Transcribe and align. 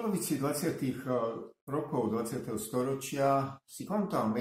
polovici 0.00 0.40
20. 0.40 0.80
Eh, 0.80 1.12
rokov 1.68 2.08
20. 2.08 2.56
storočia 2.56 3.60
si 3.68 3.84
kvantová 3.84 4.32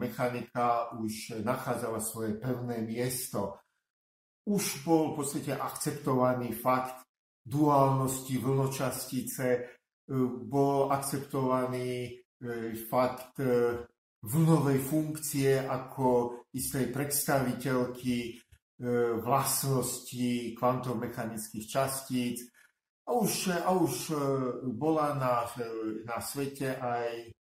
mechanika 0.00 0.88
už 0.96 1.44
nachádzala 1.44 2.00
svoje 2.00 2.40
pevné 2.40 2.80
miesto. 2.80 3.60
Už 4.48 4.80
bol 4.88 5.12
v 5.12 5.20
podstate 5.20 5.52
akceptovaný 5.52 6.56
fakt 6.56 7.04
duálnosti 7.44 8.40
vlnočastice, 8.40 9.46
eh, 9.52 9.68
bol 10.48 10.88
akceptovaný 10.88 12.08
eh, 12.08 12.72
fakt 12.88 13.36
vlnovej 14.22 14.78
funkcie 14.80 15.60
ako 15.60 16.40
istej 16.56 16.88
predstaviteľky 16.94 18.38
vlastnosti 19.22 20.58
kvantovo-mechanických 20.58 21.66
častíc 21.70 22.51
a 23.02 23.12
už, 23.12 23.50
a 23.50 23.70
už 23.74 24.10
e, 24.10 24.14
bola 24.72 25.14
na, 25.18 25.42
na 26.06 26.18
svete 26.22 26.78
aj 26.78 27.34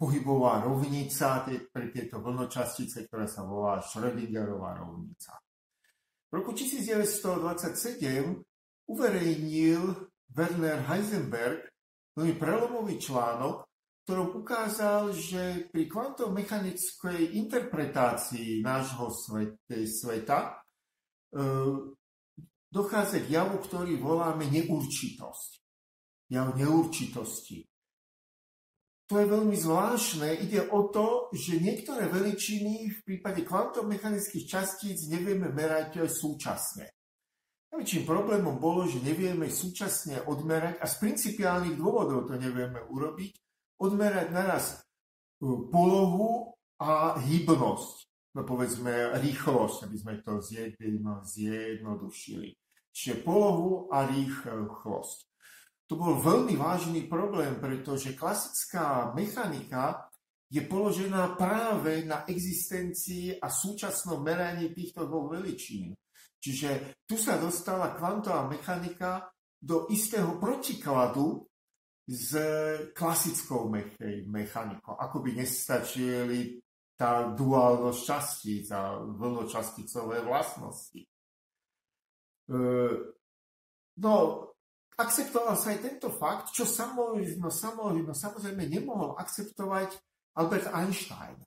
pohybová 0.00 0.64
rovnica 0.64 1.44
pre 1.68 1.92
tieto 1.92 2.24
vlnočastice, 2.24 3.04
ktorá 3.08 3.28
sa 3.28 3.44
volá 3.44 3.84
Schrödingerová 3.84 4.80
rovnica. 4.80 5.36
V 6.30 6.40
roku 6.40 6.56
1927 6.56 8.40
uverejnil 8.88 9.82
Werner 10.30 10.86
Heisenberg 10.88 11.68
veľmi 12.16 12.34
prelomový 12.40 12.96
článok, 12.96 13.68
ktorom 14.04 14.28
ukázal, 14.40 15.12
že 15.12 15.68
pri 15.68 15.86
kvantomechanickej 15.86 17.36
interpretácii 17.36 18.64
nášho 18.64 19.12
sveta 19.84 20.40
e, 20.48 20.52
dochádza 22.70 23.26
k 23.26 23.34
javu, 23.34 23.58
ktorý 23.58 23.98
voláme 23.98 24.46
neurčitosť. 24.46 25.50
Jav 26.30 26.54
neurčitosti. 26.54 27.66
To 29.10 29.18
je 29.18 29.26
veľmi 29.26 29.58
zvláštne. 29.58 30.38
Ide 30.38 30.70
o 30.70 30.86
to, 30.86 31.34
že 31.34 31.58
niektoré 31.58 32.06
veličiny 32.06 32.94
v 32.94 32.98
prípade 33.02 33.42
kvantomechanických 33.42 34.46
častíc 34.46 35.10
nevieme 35.10 35.50
merať 35.50 36.06
súčasne. 36.06 36.86
Najväčším 37.74 38.06
problémom 38.06 38.62
bolo, 38.62 38.86
že 38.86 39.02
nevieme 39.02 39.50
súčasne 39.50 40.22
odmerať 40.30 40.78
a 40.78 40.86
z 40.86 40.94
principiálnych 41.02 41.74
dôvodov 41.74 42.30
to 42.30 42.38
nevieme 42.38 42.86
urobiť, 42.86 43.34
odmerať 43.82 44.30
naraz 44.30 44.78
e, 44.78 44.82
polohu 45.70 46.54
a 46.78 47.18
hybnosť, 47.18 47.94
no 48.38 48.46
povedzme 48.46 49.18
rýchlosť, 49.22 49.86
aby 49.86 49.96
sme 49.98 50.14
to 50.22 50.38
zjednodušili 50.42 52.59
čiže 52.90 53.22
polohu 53.22 53.88
a 53.88 54.06
rýchlosť. 54.06 55.18
To 55.90 55.94
bol 55.98 56.22
veľmi 56.22 56.54
vážny 56.54 57.10
problém, 57.10 57.58
pretože 57.58 58.14
klasická 58.14 59.10
mechanika 59.10 60.06
je 60.50 60.62
položená 60.66 61.34
práve 61.38 62.06
na 62.06 62.26
existencii 62.26 63.38
a 63.38 63.50
súčasnom 63.50 64.22
meraní 64.22 64.70
týchto 64.70 65.06
dvoch 65.06 65.34
veličín. 65.34 65.94
Čiže 66.38 66.98
tu 67.06 67.18
sa 67.18 67.38
dostala 67.38 67.94
kvantová 67.94 68.46
mechanika 68.46 69.30
do 69.60 69.90
istého 69.90 70.38
protikladu 70.38 71.46
s 72.10 72.34
klasickou 72.90 73.70
mechanikou. 74.26 74.94
Ako 74.98 75.22
by 75.22 75.30
nestačili 75.38 76.58
tá 76.98 77.30
duálnosť 77.30 78.00
častíc 78.02 78.66
a 78.74 78.98
vlnočasticové 78.98 80.26
vlastnosti. 80.26 81.06
No, 84.00 84.14
akceptoval 84.98 85.54
sa 85.54 85.70
aj 85.70 85.80
tento 85.86 86.08
fakt, 86.10 86.50
čo 86.50 86.66
samo, 86.66 87.14
no, 87.14 87.50
samo, 87.52 87.94
samozrejme 88.10 88.66
nemohol 88.66 89.14
akceptovať 89.16 89.94
Albert 90.34 90.68
Einstein. 90.74 91.38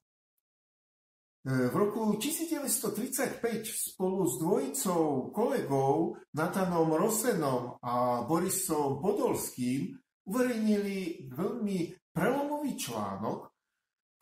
V 1.44 1.76
roku 1.76 2.16
1935 2.16 3.44
spolu 3.68 4.24
s 4.24 4.40
dvojicou 4.40 5.28
kolegov 5.36 6.24
Natanom 6.32 6.96
Rosenom 6.96 7.84
a 7.84 8.24
Borisom 8.24 9.04
Podolským 9.04 9.92
uverejnili 10.24 11.28
veľmi 11.36 12.00
prelomový 12.16 12.80
článok, 12.80 13.52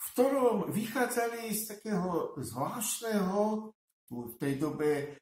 v 0.02 0.06
ktorom 0.18 0.74
vychádzali 0.74 1.54
z 1.54 1.78
takého 1.78 2.34
zvláštneho, 2.42 3.70
v 4.12 4.34
tej 4.42 4.54
dobe 4.58 5.21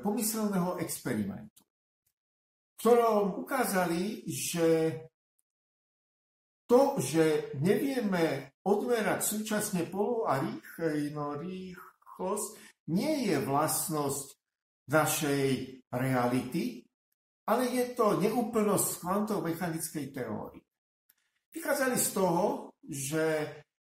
pomyselného 0.00 0.80
experimentu, 0.80 1.60
v 1.60 2.74
ktorom 2.80 3.44
ukázali, 3.44 4.24
že 4.24 4.96
to, 6.64 6.96
že 6.96 7.52
nevieme 7.60 8.56
odmerať 8.64 9.20
súčasne 9.20 9.84
polu 9.92 10.24
a 10.24 10.40
no, 11.12 11.36
rýchlosť, 11.36 12.48
nie 12.88 13.28
je 13.28 13.36
vlastnosť 13.44 14.26
našej 14.88 15.48
reality, 15.92 16.80
ale 17.44 17.68
je 17.68 17.92
to 17.92 18.16
neúplnosť 18.18 19.04
kvantovo-mechanickej 19.04 20.06
teórie. 20.14 20.64
Vychádzali 21.52 21.96
z 22.00 22.08
toho, 22.16 22.72
že 22.88 23.24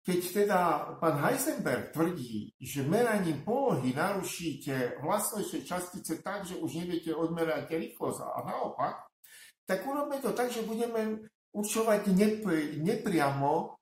keď 0.07 0.21
teda 0.31 0.61
pán 1.03 1.19
Heisenberg 1.19 1.91
tvrdí, 1.91 2.55
že 2.63 2.87
meraním 2.87 3.43
polohy 3.43 3.91
narušíte 3.91 5.03
vlastnejšie 5.03 5.67
častice 5.67 6.23
tak, 6.23 6.47
že 6.47 6.55
už 6.63 6.79
neviete 6.79 7.11
odmerať 7.11 7.75
rýchlosť 7.75 8.23
a 8.23 8.39
naopak, 8.47 9.03
tak 9.67 9.83
urobme 9.83 10.23
to 10.23 10.31
tak, 10.31 10.55
že 10.55 10.63
budeme 10.63 11.27
určovať 11.51 12.07
nepri, 12.15 12.79
nepriamo 12.87 13.75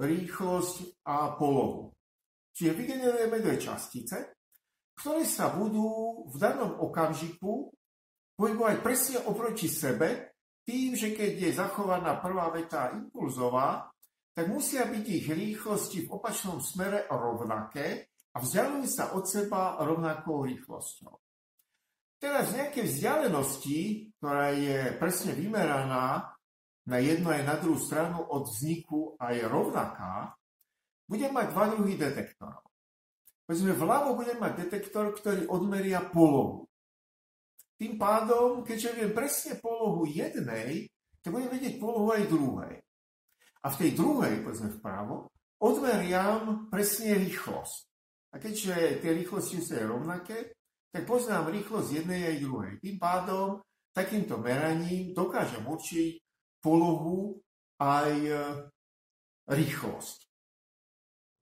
rýchlosť 0.00 1.04
a 1.04 1.36
polohu. 1.36 1.92
Čiže 2.56 2.72
vygenerujeme 2.72 3.36
dve 3.36 3.60
častice, 3.60 4.40
ktoré 4.96 5.28
sa 5.28 5.52
budú 5.52 6.24
v 6.32 6.36
danom 6.40 6.80
okamžiku 6.80 7.68
pohybovať 8.40 8.76
presne 8.80 9.20
oproti 9.28 9.68
sebe, 9.68 10.32
tým, 10.64 10.96
že 10.96 11.12
keď 11.12 11.32
je 11.44 11.50
zachovaná 11.52 12.16
prvá 12.24 12.48
veta 12.48 12.88
impulzová, 12.96 13.92
tak 14.38 14.46
musia 14.46 14.86
byť 14.86 15.02
ich 15.02 15.26
rýchlosti 15.26 16.06
v 16.06 16.14
opačnom 16.14 16.62
smere 16.62 17.10
rovnaké 17.10 18.06
a 18.30 18.38
vzdialujú 18.38 18.86
sa 18.86 19.10
od 19.18 19.26
seba 19.26 19.82
rovnakou 19.82 20.46
rýchlosťou. 20.46 21.10
Teraz 22.22 22.54
v 22.54 22.62
nejakej 22.62 22.86
vzdialenosti, 22.86 23.78
ktorá 24.14 24.54
je 24.54 24.94
presne 24.94 25.34
vymeraná 25.34 26.38
na 26.86 26.98
jednu 27.02 27.34
aj 27.34 27.42
na 27.50 27.58
druhú 27.58 27.82
stranu 27.82 28.22
od 28.30 28.46
vzniku 28.46 29.18
a 29.18 29.34
je 29.34 29.42
rovnaká, 29.42 30.38
budem 31.10 31.34
mať 31.34 31.46
dva 31.50 31.64
druhy 31.74 31.98
detektorov. 31.98 32.62
Povedzme, 33.42 33.74
vľavo 33.74 34.14
budem 34.14 34.38
mať 34.38 34.70
detektor, 34.70 35.18
ktorý 35.18 35.50
odmeria 35.50 35.98
polohu. 36.14 36.70
Tým 37.74 37.98
pádom, 37.98 38.62
keďže 38.62 39.02
viem 39.02 39.10
presne 39.10 39.58
polohu 39.58 40.06
jednej, 40.06 40.86
tak 41.26 41.34
budem 41.34 41.50
vedieť 41.50 41.82
polohu 41.82 42.14
aj 42.14 42.30
druhej. 42.30 42.86
A 43.62 43.66
v 43.74 43.78
tej 43.78 43.90
druhej, 43.98 44.44
povedzme 44.46 44.70
vpravo, 44.78 45.30
odmeriam 45.58 46.70
presne 46.70 47.18
rýchlosť. 47.18 47.78
A 48.32 48.38
keďže 48.38 49.02
tie 49.02 49.10
rýchlosti 49.16 49.58
sú 49.58 49.74
rovnaké, 49.82 50.54
tak 50.92 51.04
poznám 51.04 51.52
rýchlosť 51.52 51.88
jednej 52.04 52.22
aj 52.34 52.36
druhej. 52.44 52.72
Tým 52.80 52.96
pádom 52.96 53.60
takýmto 53.92 54.38
meraním 54.38 55.12
dokážem 55.12 55.64
určiť 55.66 56.22
polohu 56.62 57.40
aj 57.82 58.12
e, 58.14 58.34
rýchlosť. 59.50 60.18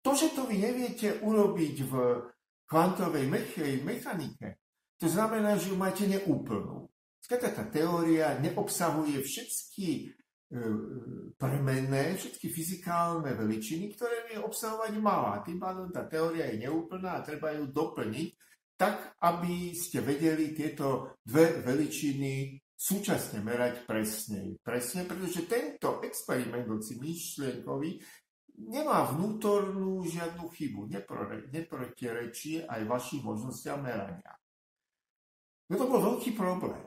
To, 0.07 0.11
že 0.15 0.31
to 0.31 0.47
vy 0.47 0.55
neviete 0.63 1.19
urobiť 1.19 1.75
v 1.83 1.93
kvantovej 2.67 3.27
mechanike, 3.83 4.63
to 4.97 5.05
znamená, 5.05 5.59
že 5.59 5.69
ju 5.69 5.77
máte 5.77 6.09
neúplnú. 6.09 6.89
Skrátka 7.21 7.61
tá 7.61 7.63
teória 7.67 8.39
neobsahuje 8.39 9.19
všetky 9.21 10.16
premenné, 11.35 12.15
všetky 12.15 12.47
fyzikálne 12.47 13.35
veličiny, 13.35 13.91
ktoré 13.95 14.31
je 14.31 14.39
obsahovať 14.39 14.95
malá. 15.03 15.43
Tým 15.43 15.59
pádom 15.59 15.91
tá 15.91 16.07
teória 16.07 16.47
je 16.47 16.63
neúplná 16.63 17.19
a 17.19 17.25
treba 17.25 17.51
ju 17.51 17.67
doplniť 17.67 18.29
tak, 18.79 19.19
aby 19.19 19.75
ste 19.75 19.99
vedeli 19.99 20.55
tieto 20.55 21.19
dve 21.19 21.59
veličiny 21.65 22.61
súčasne 22.77 23.41
merať 23.41 23.83
presne. 23.89 24.55
Presne, 24.61 25.03
pretože 25.03 25.49
tento 25.49 25.99
experiment, 26.05 26.69
hoci 26.69 26.95
myšlienkový, 27.01 27.97
nemá 28.71 29.03
vnútornú 29.11 30.05
žiadnu 30.05 30.45
chybu, 30.47 30.87
neprotirečí 31.51 32.63
aj 32.69 32.81
vašim 32.85 33.25
možnostiam 33.25 33.81
merania. 33.81 34.31
No 35.67 35.75
to 35.75 35.91
bol 35.91 35.99
veľký 35.99 36.37
problém. 36.37 36.85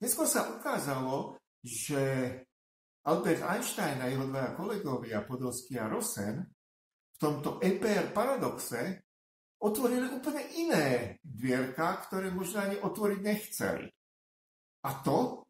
Neskôr 0.00 0.26
sa 0.26 0.48
ukázalo, 0.56 1.38
že 1.60 2.32
Albert 3.00 3.42
Einstein 3.42 4.00
a 4.02 4.06
jeho 4.12 4.28
dvaja 4.28 4.52
kolegovia 4.52 5.24
Podolsky 5.24 5.80
a 5.80 5.88
Rosen 5.88 6.44
v 7.12 7.16
tomto 7.16 7.56
EPR 7.56 8.12
paradoxe 8.12 9.08
otvorili 9.60 10.08
úplne 10.08 10.42
iné 10.56 11.16
dvierka, 11.20 12.00
ktoré 12.08 12.32
možno 12.32 12.64
ani 12.64 12.76
otvoriť 12.80 13.20
nechceli. 13.20 13.88
A 14.84 14.90
to, 15.04 15.44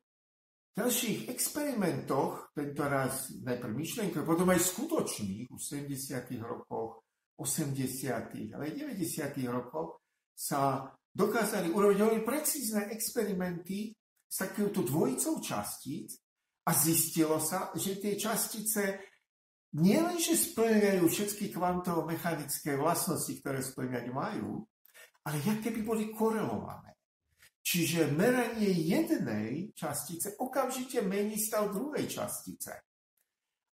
to 0.74 0.82
ďalších 0.82 1.30
experimentoch, 1.30 2.50
tento 2.54 2.82
raz 2.86 3.30
najprv 3.42 3.74
myšlenkov, 3.74 4.26
potom 4.26 4.50
aj 4.50 4.60
skutočných, 4.62 5.50
už 5.50 5.62
70. 5.86 6.38
rokoch, 6.42 7.06
80. 7.38 8.54
ale 8.54 8.62
aj 8.68 8.72
90. 8.74 9.46
rokov 9.46 10.02
sa 10.34 10.90
dokázali 11.10 11.70
urobiť 11.70 11.98
veľmi 11.98 12.22
precízne 12.22 12.90
experimenty 12.90 13.94
s 14.30 14.36
takouto 14.38 14.86
dvojicou 14.86 15.42
častíc 15.42 16.14
a 16.70 16.72
zistilo 16.72 17.42
sa, 17.42 17.74
že 17.74 17.98
tie 17.98 18.14
častice 18.14 19.02
nielenže 19.74 20.38
splňajú 20.38 21.02
všetky 21.02 21.50
kvantovo-mechanické 21.50 22.78
vlastnosti, 22.78 23.34
ktoré 23.42 23.58
splňať 23.58 24.06
majú, 24.14 24.62
ale 25.26 25.42
jak 25.42 25.66
keby 25.66 25.82
boli 25.82 26.14
korelované. 26.14 26.94
Čiže 27.58 28.14
meranie 28.14 28.70
jednej 28.70 29.74
častice 29.74 30.38
okamžite 30.38 31.02
mení 31.02 31.34
stav 31.34 31.74
druhej 31.74 32.06
častice. 32.06 32.86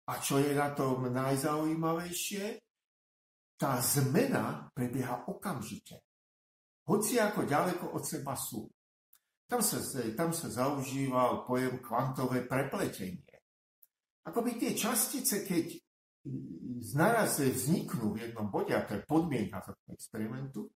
A 0.09 0.13
čo 0.17 0.41
je 0.41 0.57
na 0.57 0.73
tom 0.73 1.13
najzaujímavejšie? 1.13 2.57
Tá 3.61 3.77
zmena 3.77 4.73
prebieha 4.73 5.29
okamžite. 5.29 6.01
Hoci 6.89 7.21
ako 7.21 7.45
ďaleko 7.45 7.85
od 7.94 8.03
seba 8.05 8.33
sú. 8.33 8.65
Tam 9.47 9.63
sa, 9.63 9.79
tam 10.19 10.35
sa 10.35 10.51
zaužíval 10.51 11.47
pojem 11.47 11.79
kvantové 11.79 12.44
prepletenie. 12.44 13.23
Ako 14.27 14.44
by 14.44 14.59
tie 14.59 14.75
častice, 14.75 15.47
keď 15.47 15.71
naraze 16.99 17.47
vzniknú 17.47 18.11
v 18.11 18.27
jednom 18.27 18.51
bode, 18.51 18.75
a 18.75 18.83
to 18.83 18.99
je 18.99 19.07
podmienka 19.07 19.63
tohto 19.63 19.95
experimentu, 19.95 20.67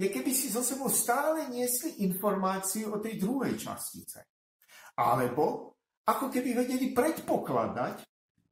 je 0.00 0.08
keby 0.08 0.32
si 0.32 0.48
zo 0.48 0.64
sebou 0.64 0.88
stále 0.88 1.52
niesli 1.52 2.00
informáciu 2.08 2.96
o 2.96 2.98
tej 3.04 3.20
druhej 3.20 3.60
častice. 3.60 4.24
Alebo 4.96 5.76
ako 6.08 6.32
keby 6.32 6.64
vedeli 6.64 6.96
predpokladať, 6.96 7.96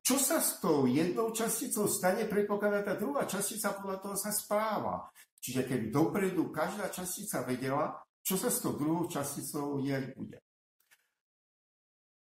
čo 0.02 0.19
sa 0.19 0.42
s 0.42 0.58
tou 0.58 0.84
jednou 0.84 1.30
časticou 1.30 1.86
stane, 1.86 2.28
predpokladať 2.28 2.82
tá 2.84 2.94
druhá 2.98 3.24
častica 3.24 3.72
podľa 3.72 3.98
toho 4.02 4.16
sa 4.19 4.34
správa. 4.34 5.08
Čiže 5.40 5.64
keby 5.64 5.88
dopredu 5.88 6.50
každá 6.52 6.90
častica 6.90 7.46
vedela, 7.46 7.96
tou 8.22 8.72
druhou 8.78 9.10
časticou 9.10 9.82
diať 9.82 10.14
bude. 10.14 10.38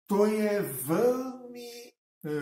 To 0.06 0.26
je 0.26 0.62
veľmi, 0.86 1.72
e, 2.22 2.38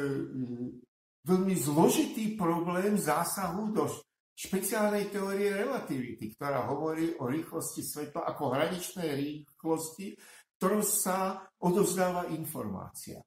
veľmi 1.25 1.55
zložitý 1.56 2.37
problém 2.37 3.00
zásahu 3.00 3.73
do 3.73 3.88
špeciálnej 4.35 5.08
teórie 5.08 5.55
relativity, 5.55 6.35
ktorá 6.37 6.69
hovorí 6.69 7.17
o 7.23 7.31
rýchlosti 7.31 7.81
svetla 7.81 8.29
ako 8.35 8.52
hraničnej 8.52 9.17
rýchlosti, 9.17 10.19
ktorou 10.58 10.82
sa 10.85 11.41
odovzdáva 11.62 12.29
informácia. 12.35 13.23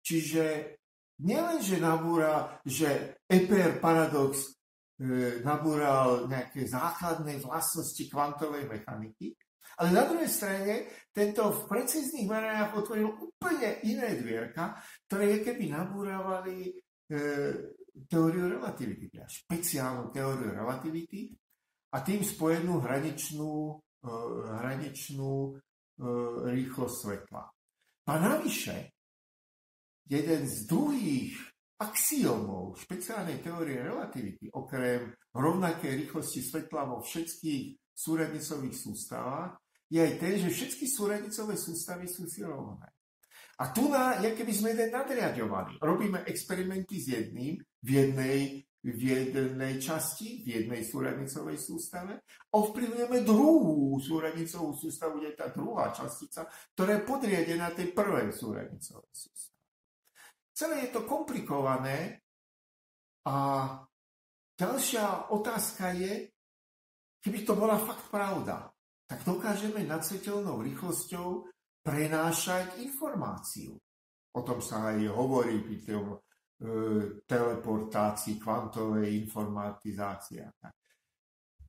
Čiže 0.00 0.76
nielenže 1.20 1.82
nabúra, 1.82 2.62
že 2.62 3.20
EPR 3.26 3.82
paradox 3.82 4.56
e, 4.96 5.42
nabúral 5.42 6.30
nejaké 6.30 6.64
základné 6.64 7.42
vlastnosti 7.42 8.04
kvantovej 8.08 8.70
mechaniky, 8.70 9.36
ale 9.76 9.88
na 9.92 10.08
druhej 10.08 10.30
strane 10.30 10.88
tento 11.12 11.52
v 11.52 11.60
precíznych 11.68 12.24
meraniach 12.24 12.76
otvoril 12.76 13.12
úplne 13.12 13.80
iné 13.84 14.16
dvierka, 14.16 14.80
ktoré 15.08 15.44
keby 15.44 15.68
nabúravali 15.68 16.68
e, 16.68 16.72
teóriu 18.04 18.48
relativity, 18.52 19.08
teda 19.08 19.24
špeciálnu 19.24 20.12
teóriu 20.12 20.52
relativity 20.52 21.32
a 21.96 22.04
tým 22.04 22.20
spojenú 22.20 22.84
hraničnú, 22.84 23.52
uh, 23.72 24.12
hraničnú 24.60 25.32
uh, 25.48 25.56
rýchlosť 26.52 26.96
svetla. 27.00 27.42
A 28.06 28.12
navyše, 28.20 28.92
jeden 30.04 30.44
z 30.44 30.56
druhých 30.68 31.34
axiomov 31.80 32.76
špeciálnej 32.80 33.40
teórie 33.40 33.80
relativity, 33.80 34.52
okrem 34.52 35.12
rovnakej 35.32 36.04
rýchlosti 36.04 36.44
svetla 36.44 36.84
vo 36.88 37.00
všetkých 37.00 37.96
súradnicových 37.96 38.76
sústavách, 38.76 39.56
je 39.86 39.98
aj 40.02 40.12
ten, 40.18 40.34
že 40.42 40.50
všetky 40.50 40.84
súradnicové 40.90 41.54
sústavy 41.54 42.10
sú 42.10 42.26
si 42.26 42.42
rovné. 42.42 42.90
A 43.56 43.72
tu 43.72 43.88
na, 43.88 44.20
keby 44.20 44.52
sme 44.52 44.76
jeden 44.76 44.92
nadriadovali. 44.92 45.80
Robíme 45.80 46.28
experimenty 46.28 47.00
s 47.00 47.08
jedným 47.08 47.56
v 47.56 47.88
jednej, 47.88 48.68
v 48.84 49.00
jednej 49.00 49.80
časti, 49.80 50.44
v 50.44 50.60
jednej 50.60 50.84
súradnicovej 50.84 51.56
sústave. 51.56 52.20
Ovplyvňujeme 52.52 53.24
druhú 53.24 53.96
súradnicovú 53.96 54.76
sústavu, 54.76 55.24
kde 55.24 55.32
je 55.32 55.40
tá 55.40 55.48
druhá 55.48 55.88
častica, 55.88 56.44
ktorá 56.76 57.00
je 57.00 57.08
podriadená 57.08 57.72
tej 57.72 57.96
prvej 57.96 58.28
súradnicovej 58.36 59.12
sústave. 59.16 59.56
Celé 60.52 60.88
je 60.88 60.90
to 60.92 61.08
komplikované 61.08 62.20
a 63.24 63.36
ďalšia 64.52 65.32
otázka 65.32 65.96
je, 65.96 66.28
keby 67.24 67.38
to 67.40 67.56
bola 67.56 67.80
fakt 67.80 68.12
pravda, 68.12 68.75
tak 69.06 69.22
dokážeme 69.22 69.86
nad 69.86 70.02
svetelnou 70.02 70.60
rýchlosťou 70.66 71.46
prenášať 71.86 72.82
informáciu. 72.82 73.78
O 74.34 74.40
tom 74.42 74.58
sa 74.58 74.92
aj 74.92 75.06
hovorí 75.14 75.62
pri 75.62 75.76
tej 75.80 75.98
teleportácii, 77.24 78.36
kvantovej 78.42 79.14
informatizácii. 79.24 80.42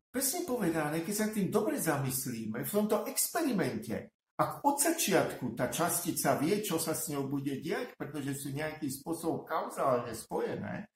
Presne 0.10 0.42
povedané, 0.50 1.06
keď 1.06 1.16
sa 1.16 1.28
tým 1.30 1.54
dobre 1.54 1.78
zamyslíme, 1.78 2.66
v 2.66 2.72
tomto 2.72 3.06
experimente, 3.06 4.18
ak 4.38 4.66
od 4.66 4.78
začiatku 4.82 5.54
tá 5.54 5.70
častica 5.70 6.38
vie, 6.42 6.62
čo 6.62 6.82
sa 6.82 6.98
s 6.98 7.10
ňou 7.14 7.30
bude 7.30 7.58
diať, 7.62 7.94
pretože 7.98 8.38
sú 8.38 8.54
nejakým 8.54 8.90
spôsobom 8.90 9.46
kauzálne 9.46 10.14
spojené, 10.14 10.90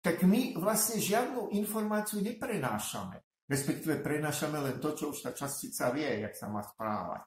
tak 0.00 0.24
my 0.24 0.56
vlastne 0.56 1.00
žiadnu 1.00 1.52
informáciu 1.56 2.24
neprenášame. 2.24 3.20
Respektíve 3.50 3.98
prenášame 3.98 4.62
len 4.62 4.78
to, 4.78 4.94
čo 4.94 5.10
už 5.10 5.26
tá 5.26 5.30
častica 5.34 5.90
vie, 5.90 6.22
jak 6.22 6.38
sa 6.38 6.46
má 6.46 6.62
správať 6.62 7.26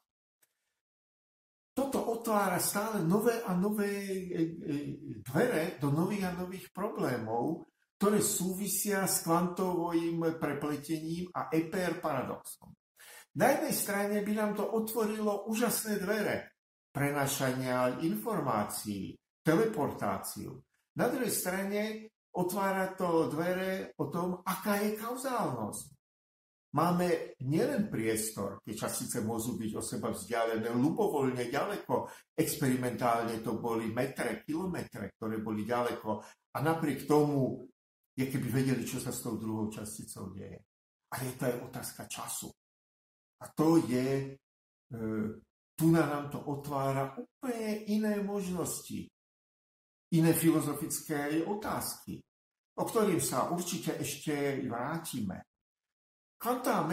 toto 1.73 2.05
otvára 2.05 2.61
stále 2.61 3.01
nové 3.01 3.41
a 3.41 3.57
nové 3.57 3.89
e, 3.89 4.13
e, 4.13 4.41
dvere 5.25 5.81
do 5.81 5.89
nových 5.89 6.29
a 6.29 6.37
nových 6.37 6.69
problémov, 6.69 7.65
ktoré 7.97 8.21
súvisia 8.21 9.09
s 9.09 9.25
kvantovým 9.25 10.37
prepletením 10.37 11.33
a 11.33 11.49
EPR 11.49 11.97
paradoxom. 11.97 12.69
Na 13.33 13.57
jednej 13.57 13.73
strane 13.73 14.21
by 14.21 14.33
nám 14.37 14.53
to 14.53 14.69
otvorilo 14.69 15.49
úžasné 15.49 15.97
dvere 15.97 16.61
prenašania 16.93 18.05
informácií, 18.05 19.17
teleportáciu. 19.41 20.53
Na 20.93 21.09
druhej 21.09 21.33
strane 21.33 21.81
otvára 22.37 22.93
to 22.93 23.33
dvere 23.33 23.97
o 23.97 24.13
tom, 24.13 24.45
aká 24.45 24.77
je 24.77 24.93
kauzálnosť 24.93 25.92
máme 26.73 27.37
nielen 27.45 27.87
priestor, 27.87 28.61
tie 28.65 28.73
častice 28.73 29.21
môžu 29.21 29.57
byť 29.57 29.71
o 29.77 29.81
seba 29.81 30.09
vzdialené 30.09 30.73
ľubovoľne 30.73 31.45
ďaleko, 31.49 32.09
experimentálne 32.33 33.39
to 33.45 33.61
boli 33.61 33.93
metre, 33.93 34.41
kilometre, 34.41 35.13
ktoré 35.17 35.37
boli 35.37 35.63
ďaleko 35.63 36.09
a 36.53 36.57
napriek 36.61 37.05
tomu, 37.05 37.69
je 38.13 38.25
keby 38.29 38.47
vedeli, 38.49 38.85
čo 38.85 39.01
sa 39.01 39.09
s 39.09 39.25
tou 39.25 39.37
druhou 39.37 39.69
časticou 39.73 40.29
deje. 40.33 40.61
Ale 41.13 41.33
to 41.37 41.45
je 41.45 41.55
otázka 41.61 42.05
času. 42.05 42.49
A 43.41 43.45
to 43.53 43.81
je, 43.89 44.37
e, 44.93 44.97
tu 45.73 45.85
nám 45.89 46.29
to 46.29 46.37
otvára 46.45 47.17
úplne 47.17 47.89
iné 47.89 48.21
možnosti, 48.21 49.09
iné 50.13 50.31
filozofické 50.33 51.41
otázky, 51.41 52.21
o 52.77 52.83
ktorým 52.85 53.21
sa 53.21 53.49
určite 53.49 53.97
ešte 53.97 54.61
vrátime. 54.65 55.52
Kvantová 56.43 56.83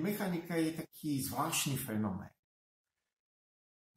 mechanika 0.00 0.56
je 0.56 0.80
taký 0.80 1.20
zvláštny 1.20 1.76
fenomén. 1.76 2.32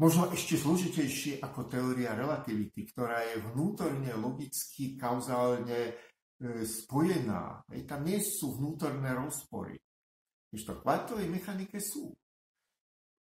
Možno 0.04 0.28
ešte 0.36 0.60
zložitejšie 0.60 1.40
ako 1.40 1.72
teória 1.72 2.12
relativity, 2.12 2.92
ktorá 2.92 3.24
je 3.24 3.40
vnútorne 3.40 4.12
logicky, 4.20 5.00
kauzálne 5.00 5.80
e, 5.90 5.94
spojená. 6.68 7.64
Ej, 7.72 7.88
tam 7.88 8.04
nie 8.04 8.20
sú 8.20 8.60
vnútorné 8.60 9.16
rozpory. 9.16 9.80
Ešte 10.52 10.76
v 10.76 10.84
kvantovej 10.84 11.28
mechanike 11.32 11.80
sú. 11.80 12.12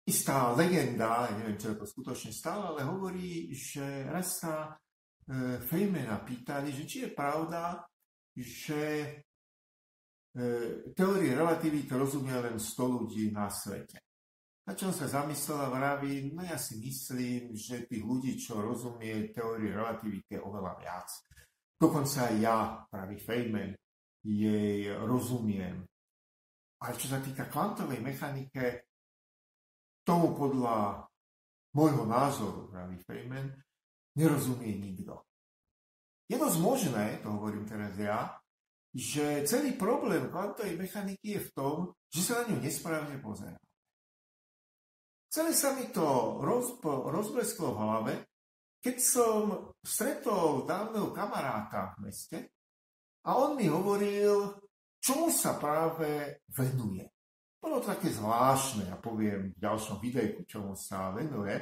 Istá 0.03 0.59
legenda, 0.59 1.31
neviem, 1.31 1.63
čo 1.63 1.79
to 1.79 1.87
skutočne 1.87 2.35
stále, 2.35 2.75
ale 2.75 2.91
hovorí, 2.91 3.55
že 3.55 4.03
raz 4.11 4.43
sa 4.43 4.67
e, 4.67 5.63
Feynmana 5.63 6.27
pýtali, 6.27 6.75
že 6.75 6.85
či 6.91 7.07
je 7.07 7.11
pravda, 7.15 7.87
že 8.35 8.83
teórii 10.95 11.33
relativity 11.35 11.93
rozumie 11.93 12.37
len 12.37 12.57
100 12.57 12.85
ľudí 12.85 13.33
na 13.33 13.49
svete. 13.51 13.99
Na 14.69 14.77
čom 14.77 14.93
sa 14.93 15.09
zamyslela 15.09 15.73
vraví, 15.73 16.29
no 16.37 16.45
ja 16.45 16.61
si 16.61 16.77
myslím, 16.77 17.57
že 17.57 17.89
tých 17.89 18.05
ľudí, 18.05 18.37
čo 18.37 18.61
rozumie 18.61 19.33
teórii 19.33 19.73
relativity, 19.73 20.37
je 20.37 20.41
oveľa 20.45 20.73
viac. 20.77 21.09
Dokonca 21.79 22.29
aj 22.29 22.37
ja, 22.37 22.59
pravý 22.85 23.17
Feynman, 23.17 23.73
jej 24.21 24.93
rozumiem. 25.09 25.89
Ale 26.85 26.93
čo 27.01 27.09
sa 27.09 27.19
týka 27.19 27.49
kvantovej 27.49 28.05
mechanike, 28.05 28.85
tomu 30.05 30.37
podľa 30.37 31.07
môjho 31.73 32.05
názoru, 32.05 32.69
praví 32.69 33.01
Feynman, 33.05 33.49
nerozumie 34.17 34.77
nikto. 34.77 35.25
Je 36.29 36.37
dosť 36.37 36.59
možné, 36.61 37.05
to 37.25 37.33
hovorím 37.33 37.65
teraz 37.65 37.97
ja, 37.97 38.38
že 38.99 39.47
celý 39.47 39.79
problém 39.79 40.27
kvantovej 40.27 40.75
mechaniky 40.75 41.39
je 41.39 41.41
v 41.47 41.53
tom, 41.55 41.77
že 42.11 42.27
sa 42.27 42.43
na 42.43 42.51
ňu 42.51 42.59
nesprávne 42.59 43.15
pozerá. 43.23 43.55
Celé 45.31 45.55
sa 45.55 45.79
mi 45.79 45.87
to 45.95 46.43
roz, 46.43 46.83
rozblesklo 46.83 47.79
v 47.79 47.79
hlave, 47.79 48.13
keď 48.83 48.97
som 48.99 49.71
stretol 49.87 50.67
dávneho 50.67 51.15
kamaráta 51.15 51.95
v 51.95 52.11
meste 52.11 52.39
a 53.23 53.39
on 53.39 53.55
mi 53.55 53.71
hovoril, 53.71 54.59
čomu 54.99 55.31
sa 55.31 55.55
práve 55.55 56.43
venuje. 56.51 57.07
Bolo 57.63 57.79
to 57.79 57.95
také 57.95 58.11
zvláštne, 58.11 58.91
ja 58.91 58.99
poviem 58.99 59.55
v 59.55 59.63
ďalšom 59.63 60.03
videjku, 60.03 60.43
čomu 60.43 60.75
sa 60.75 61.15
venuje. 61.15 61.55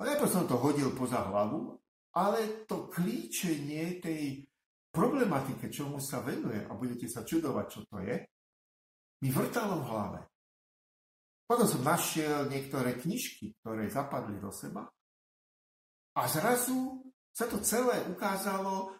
najprv 0.00 0.32
som 0.32 0.48
to 0.48 0.56
hodil 0.56 0.96
poza 0.96 1.28
hlavu, 1.28 1.76
ale 2.16 2.64
to 2.64 2.88
klíčenie 2.88 4.00
tej 4.00 4.48
problematike, 4.92 5.72
čomu 5.72 5.96
sa 5.98 6.20
venuje, 6.20 6.60
a 6.60 6.72
budete 6.76 7.08
sa 7.08 7.24
čudovať, 7.24 7.66
čo 7.66 7.80
to 7.88 8.04
je, 8.04 8.16
mi 9.24 9.28
vrtalo 9.32 9.80
v 9.80 9.88
hlave. 9.88 10.20
Potom 11.48 11.66
som 11.68 11.82
našiel 11.84 12.48
niektoré 12.48 12.96
knižky, 13.00 13.56
ktoré 13.60 13.88
zapadli 13.88 14.36
do 14.38 14.52
seba 14.52 14.88
a 16.16 16.20
zrazu 16.28 17.08
sa 17.32 17.48
to 17.48 17.60
celé 17.64 18.04
ukázalo 18.08 18.92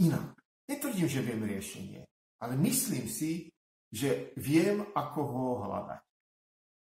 inak. 0.00 0.36
Netvrdím, 0.68 1.08
že 1.08 1.24
viem 1.24 1.42
riešenie, 1.42 2.00
ale 2.40 2.54
myslím 2.60 3.08
si, 3.08 3.50
že 3.90 4.32
viem, 4.38 4.84
ako 4.94 5.20
ho 5.26 5.46
hľadať. 5.66 6.02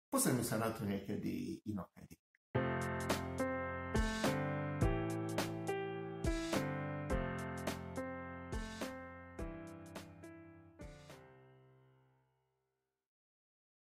Pozrieme 0.08 0.46
sa 0.46 0.62
na 0.62 0.70
to 0.72 0.86
niekedy 0.86 1.60
inokedy. 1.67 2.15